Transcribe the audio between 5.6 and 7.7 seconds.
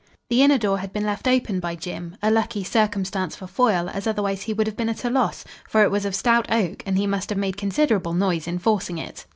for it was of stout oak and he must have made